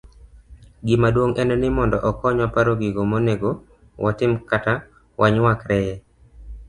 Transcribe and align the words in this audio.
Gimaduong' 0.87 1.37
en 1.41 1.51
ni 1.61 1.69
mondo 1.77 1.97
okonywa 2.09 2.45
paro 2.53 2.73
gigo 2.81 3.03
monego 3.11 3.49
watim 4.03 4.31
kata 4.49 4.73
wanyuakreye 5.19 5.93